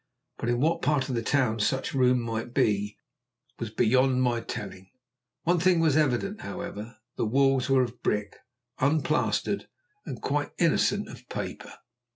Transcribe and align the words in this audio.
But 0.39 0.49
in 0.49 0.59
what 0.59 0.81
part 0.81 1.09
of 1.09 1.13
the 1.13 1.21
town 1.21 1.59
such 1.59 1.93
room 1.93 2.19
might 2.21 2.55
be 2.55 2.97
was 3.59 3.69
beyond 3.69 4.23
my 4.23 4.39
telling. 4.41 4.89
One 5.43 5.59
thing 5.59 5.79
was 5.79 5.95
evident, 5.95 6.41
however, 6.41 6.97
the 7.17 7.25
walls 7.27 7.69
were 7.69 7.83
of 7.83 8.01
brick, 8.01 8.37
unplastered 8.79 9.67
and 10.07 10.19
quite 10.19 10.53
innocent 10.57 11.07
of 11.07 11.29
paper. 11.29 11.75